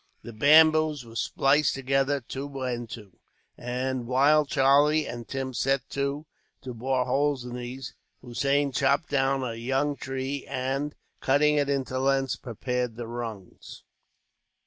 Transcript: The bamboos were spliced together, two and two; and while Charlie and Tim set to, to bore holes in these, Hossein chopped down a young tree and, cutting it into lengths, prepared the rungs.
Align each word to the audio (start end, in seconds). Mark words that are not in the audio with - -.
The 0.23 0.33
bamboos 0.33 1.05
were 1.05 1.15
spliced 1.15 1.75
together, 1.75 2.21
two 2.21 2.59
and 2.63 2.89
two; 2.89 3.19
and 3.55 4.07
while 4.07 4.47
Charlie 4.47 5.07
and 5.07 5.27
Tim 5.27 5.53
set 5.53 5.87
to, 5.91 6.25
to 6.63 6.73
bore 6.73 7.05
holes 7.05 7.45
in 7.45 7.53
these, 7.53 7.93
Hossein 8.23 8.71
chopped 8.71 9.09
down 9.11 9.43
a 9.43 9.53
young 9.53 9.95
tree 9.95 10.43
and, 10.47 10.95
cutting 11.19 11.57
it 11.57 11.69
into 11.69 11.99
lengths, 11.99 12.35
prepared 12.35 12.95
the 12.95 13.05
rungs. 13.05 13.83